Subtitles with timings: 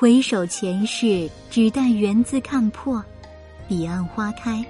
[0.00, 3.04] 回首前世，只待缘字看破。
[3.68, 4.64] 彼岸花开，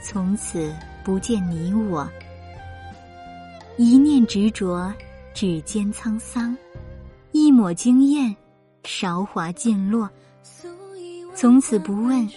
[0.00, 2.08] 从此不见你我。
[3.76, 4.94] 一念执着，
[5.34, 6.56] 指尖沧桑；
[7.32, 8.32] 一抹惊艳，
[8.84, 10.08] 韶华尽落。
[11.34, 12.30] 从此不问，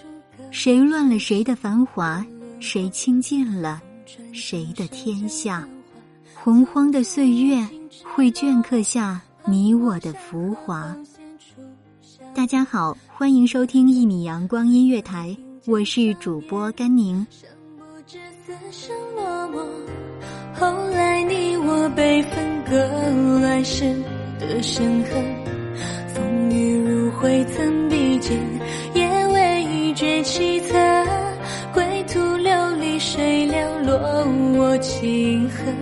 [0.50, 2.25] 谁乱了谁的繁华，
[2.59, 3.80] 谁倾尽了
[4.34, 5.69] 谁的天下。
[6.34, 7.64] 洪荒的岁月，
[8.16, 10.97] 会镌刻下你我的浮华。
[12.34, 15.36] 大家好，欢迎收听一米阳光音乐台，
[15.68, 17.25] 我是主播甘宁。
[20.53, 23.94] 后来你我被分割，乱世
[24.40, 25.24] 的深痕，
[26.08, 28.40] 风雨如晦曾比肩，
[28.94, 31.08] 也未觉凄惨。
[31.74, 33.98] 归途流离谁寥落，
[34.58, 35.75] 我情恨，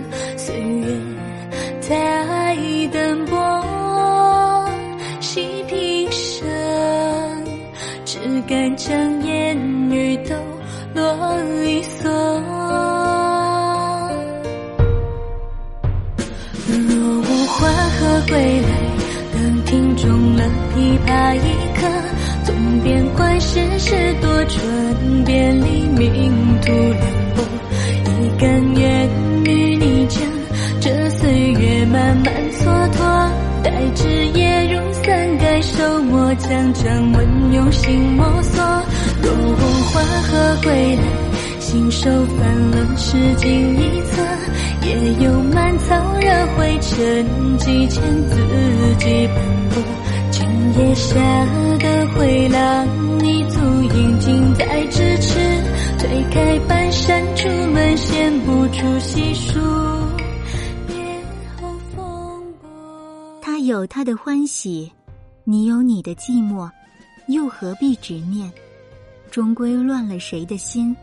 [8.50, 9.56] 敢将烟
[9.92, 10.34] 雨都
[10.92, 12.10] 落一蓑。
[16.66, 18.68] 若无花何归来，
[19.32, 20.42] 等听中了
[20.74, 21.38] 琵琶一
[21.78, 21.86] 刻，
[22.42, 24.58] 纵便观世事多舛，
[25.24, 27.02] 别离命途两
[27.36, 27.44] 薄，
[36.40, 38.62] 将掌纹用心摸索。
[39.22, 39.62] 若无
[39.92, 41.02] 花何归来，
[41.58, 44.22] 信手翻了诗经一册，
[44.86, 48.36] 也有满草惹灰尘，几千字
[48.98, 49.36] 迹斑
[49.70, 49.82] 驳。
[50.30, 50.46] 今
[50.78, 51.14] 夜下
[51.78, 52.86] 的回廊，
[53.18, 53.60] 你足
[53.94, 55.38] 印近在咫尺。
[55.98, 59.60] 推开半扇，出门闲不住细数。
[63.42, 64.90] 他有他的欢喜，
[65.50, 66.70] 你有你的寂寞，
[67.26, 68.48] 又何必执念？
[69.32, 70.96] 终归乱了谁的心，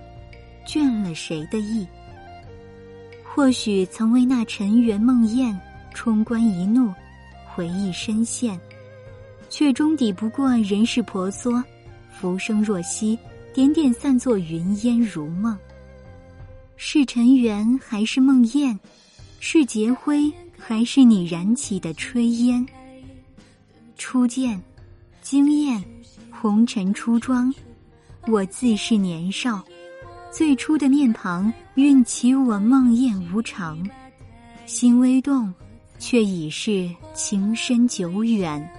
[0.66, 1.86] 倦了谁的意？
[3.26, 5.54] 或许曾为那尘缘梦魇，
[5.94, 6.94] 冲冠一怒，
[7.54, 8.58] 回忆深陷，
[9.50, 11.62] 却终抵不过人世婆娑。
[12.10, 13.20] 浮生若息，
[13.54, 15.60] 点点散作云烟如梦。
[16.78, 18.80] 是尘缘还是梦魇？
[19.42, 22.66] 是劫灰还是你燃起的炊烟？
[23.98, 24.62] 初见，
[25.22, 25.84] 惊艳，
[26.30, 27.54] 红尘初妆，
[28.28, 29.62] 我自是年少。
[30.32, 33.84] 最初的面庞，运起我梦魇无常，
[34.68, 35.52] 心微动，
[35.98, 38.70] 却已是情深久远。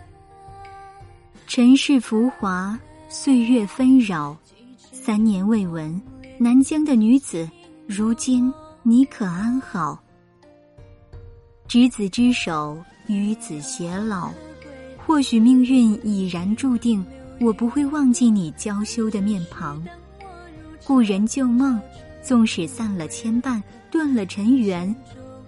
[1.49, 2.79] 尘世浮华，
[3.09, 4.37] 岁月纷扰，
[4.93, 6.01] 三年未闻，
[6.39, 7.51] 南疆的女子，
[7.89, 8.53] 如今
[8.85, 9.99] 你可安好？
[11.67, 12.79] 执子之手，
[13.09, 14.33] 与子偕老。
[15.09, 17.03] 或许命运已然注定，
[17.41, 19.83] 我不会忘记你娇羞的面庞。
[20.85, 21.81] 故人旧梦，
[22.23, 24.95] 纵使散了牵绊，断了尘缘，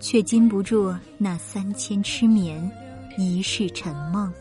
[0.00, 2.70] 却禁不住那三千痴眠，
[3.18, 4.32] 一世沉梦。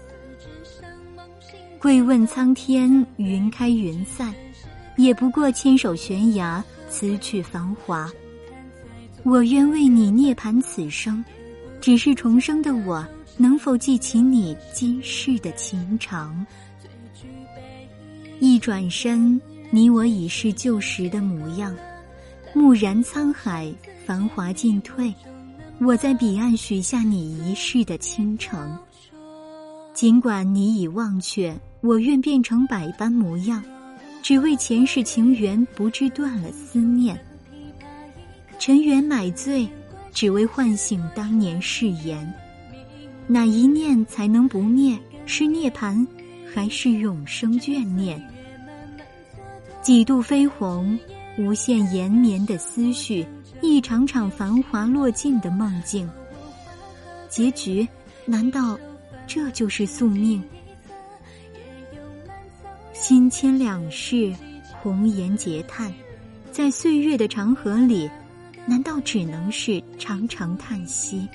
[1.80, 4.34] 跪问苍天，云开云散，
[4.96, 8.10] 也不过牵手悬崖，辞去繁华。
[9.24, 11.22] 我愿为你涅槃此生，
[11.82, 13.06] 只是重生的我，
[13.42, 16.46] 能否记起你今世的情长？
[18.42, 19.40] 一转身，
[19.72, 21.74] 你我已是旧时的模样。
[22.54, 23.74] 蓦然沧海，
[24.06, 25.14] 繁华尽退，
[25.80, 28.78] 我在彼岸许下你一世的倾城。
[29.94, 33.64] 尽管你已忘却，我愿变成百般模样，
[34.22, 37.18] 只为前世情缘不至断了思念。
[38.58, 39.66] 尘缘买醉，
[40.12, 42.30] 只为唤醒当年誓言。
[43.32, 44.98] 哪一念才能不灭？
[45.28, 46.04] 是涅槃，
[46.52, 48.20] 还是永生眷念？
[49.84, 50.98] 几度飞鸿，
[51.38, 53.24] 无限延绵的思绪，
[53.62, 56.10] 一场场繁华落尽的梦境。
[57.30, 57.88] 结局，
[58.26, 58.76] 难道
[59.28, 60.44] 这就是宿命？
[62.94, 64.34] 心牵两世，
[64.82, 65.94] 红颜劫叹，
[66.52, 68.10] 在岁月的长河里。
[68.66, 71.28] 难道只能是长长叹息？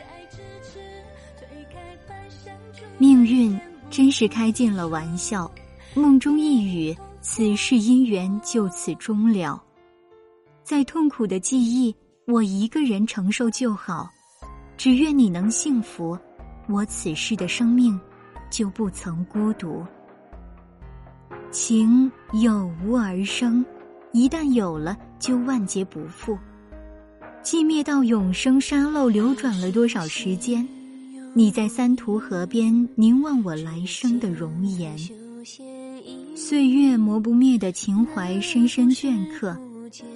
[2.99, 3.59] 命运
[3.91, 5.51] 真是开尽了玩笑。
[5.95, 9.63] 梦中一语，此世姻缘就此终了。
[10.65, 11.95] 再痛苦的记忆，
[12.27, 14.11] 我一个人承受就好。
[14.77, 16.19] 只愿你能幸福，
[16.69, 17.99] 我此世的生命
[18.51, 19.85] 就不曾孤独。
[21.53, 23.65] 情有无而生，
[24.13, 26.37] 一旦有了，就万劫不复。
[27.45, 30.67] 寂灭到永生沙漏流转了多少时间？
[31.37, 34.97] 你在三途河边凝望我来生的容颜，
[36.37, 39.57] 岁月磨不灭的情怀深深镌刻。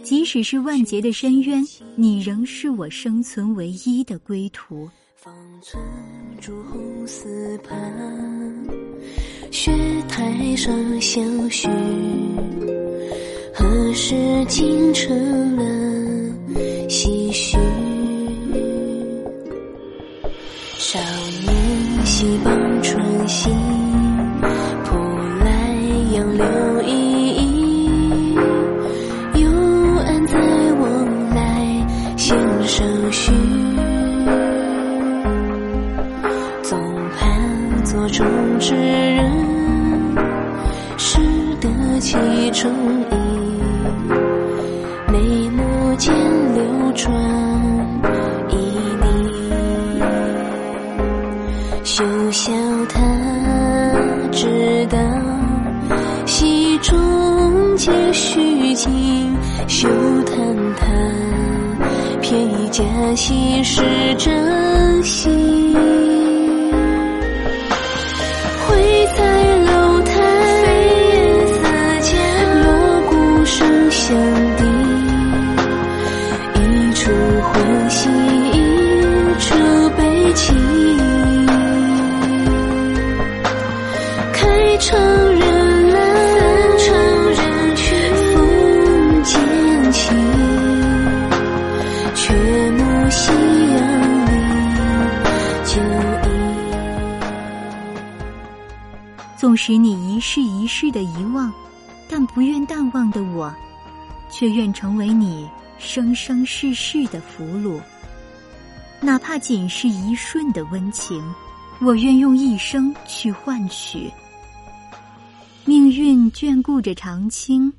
[0.02, 1.64] 即使是万劫的深渊，
[1.96, 4.88] 你仍是我生存唯一的归途。
[5.16, 5.82] 方寸
[6.40, 7.76] 朱红丝畔，
[9.50, 9.72] 雪
[10.08, 11.68] 台上相许，
[13.52, 14.14] 何时
[14.46, 15.87] 竟成了？
[22.18, 23.48] 年溪傍春溪，
[24.84, 24.96] 扑
[25.44, 25.72] 来
[26.12, 26.90] 杨柳依
[27.36, 28.34] 依。
[29.34, 29.48] 幽
[30.04, 30.36] 暗在
[30.80, 31.86] 往来
[32.16, 33.30] 弦上续，
[36.62, 36.76] 总
[37.16, 38.26] 盼座中
[38.58, 39.30] 之人，
[40.96, 41.20] 识
[41.60, 41.68] 得
[42.00, 42.16] 其
[42.50, 42.68] 中
[43.12, 43.14] 意，
[45.12, 46.12] 眉目间
[46.54, 46.92] 流。
[46.96, 47.14] 转
[52.38, 52.52] 笑
[52.88, 53.00] 他
[54.30, 54.96] 知道
[56.24, 56.96] 戏中
[57.76, 59.36] 皆虚情，
[59.66, 59.88] 休
[60.22, 60.36] 叹
[60.76, 60.86] 他
[62.22, 62.84] 偏以假
[63.16, 63.82] 戏是
[64.16, 66.07] 真心。
[99.38, 101.52] 纵使你一世一世的遗忘，
[102.08, 103.54] 但不愿淡忘的我，
[104.28, 105.48] 却愿成为你
[105.78, 107.80] 生生世世的俘虏。
[109.00, 111.22] 哪怕仅是一瞬的温情，
[111.80, 114.10] 我愿用一生去换取。
[115.64, 117.72] 命运眷顾着长青，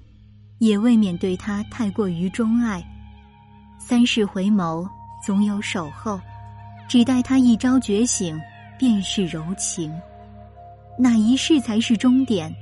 [0.59, 2.81] 也未免对他太过于钟爱。
[3.77, 4.87] 三世回眸，
[5.25, 6.17] 总有守候，
[6.87, 8.39] 只待他一朝觉醒，
[8.77, 9.93] 便是柔情。
[11.01, 12.53] 哪一世才是终点？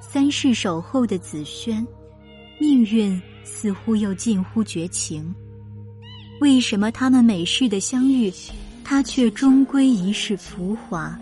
[0.00, 1.86] 三世守候的紫萱，
[2.58, 5.34] 命运似乎又近乎绝情。
[6.40, 8.32] 为什么他们每世的相遇，
[8.82, 11.18] 他却终归一世浮华？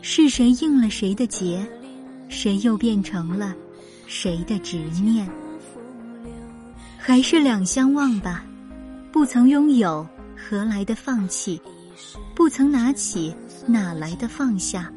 [0.00, 1.62] 是谁应了谁的劫？
[2.30, 3.54] 谁又变成了
[4.06, 5.28] 谁的执念？
[6.96, 8.42] 还是两相忘吧。
[9.12, 11.60] 不曾拥有，何来的放弃？
[12.34, 13.34] 不曾拿起，
[13.66, 14.90] 哪来的放下？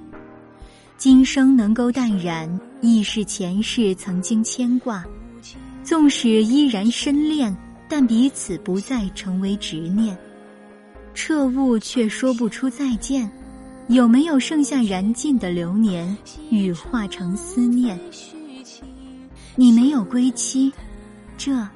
[1.02, 2.48] 今生能够淡然，
[2.80, 5.04] 亦是前世曾经牵挂。
[5.84, 7.58] 纵使依然深恋，
[7.90, 10.16] 但彼此不再成为执念。
[11.16, 13.28] 彻悟却说不出再见，
[13.88, 16.16] 有没有剩下燃尽的流年，
[16.52, 18.00] 羽化成思念？
[19.56, 20.72] 你没有归期，
[21.36, 21.68] 这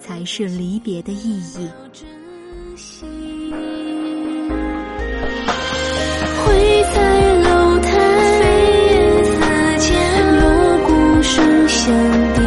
[0.00, 1.68] 才是离别的意义。
[2.74, 3.52] 相依，
[11.84, 12.41] 一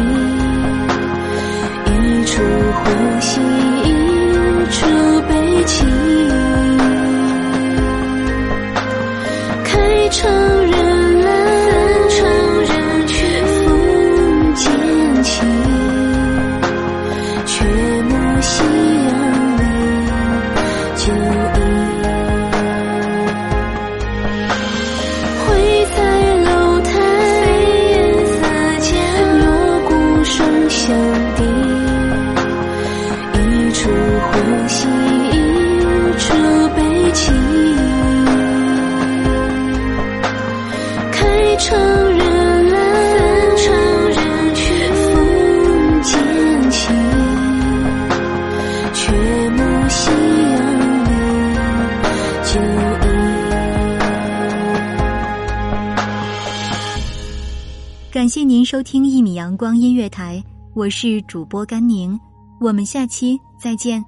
[58.36, 62.20] 谢您收听一米阳光音乐台，我是主播甘宁，
[62.60, 64.04] 我们下期再见。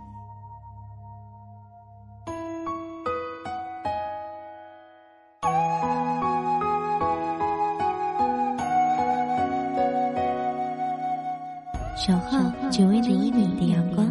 [11.97, 12.39] 守候
[12.71, 14.07] 只为那一米的阳光，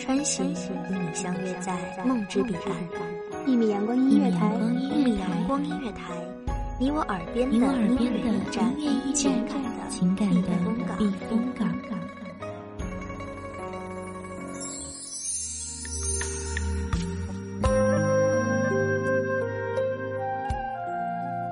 [0.00, 3.46] 穿行与你相约在梦之彼岸。
[3.46, 6.12] 一米阳光音乐台，一米阳光音乐台，
[6.80, 9.43] 你我耳边的音乐驿站，音乐驿
[9.96, 10.48] 情感的
[10.98, 11.68] 避风港。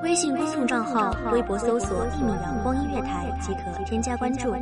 [0.02, 4.52] 微信公众账号、微博搜索“一米阳光音乐台”即可添加关注。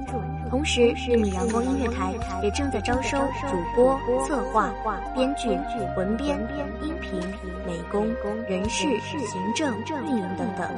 [0.51, 4.71] 同时，一米阳光音乐台也正在招收主播、策划、
[5.15, 5.49] 编剧、
[5.97, 6.39] 文编、
[6.83, 7.19] 音频、
[7.67, 8.07] 美工、
[8.47, 10.69] 人事、行政、运营等等。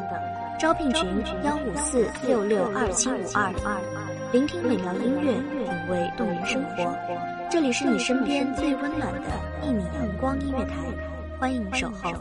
[0.59, 1.09] 招聘群：
[1.43, 3.53] 幺五四六六二七五二。
[4.33, 6.97] 聆听美妙音乐，品味动人生活。
[7.51, 9.29] 这里是你身边最温暖的
[9.63, 10.77] 一米阳光音乐台，
[11.39, 12.13] 欢迎守候。